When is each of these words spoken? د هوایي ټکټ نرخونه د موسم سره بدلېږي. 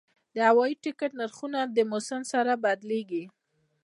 د 0.35 0.37
هوایي 0.49 0.75
ټکټ 0.83 1.11
نرخونه 1.21 1.59
د 1.65 1.77
موسم 1.91 2.21
سره 2.31 2.51
بدلېږي. 2.63 3.25